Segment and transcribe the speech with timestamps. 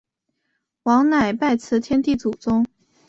[0.81, 2.65] 王乃拜辞天地祖宗。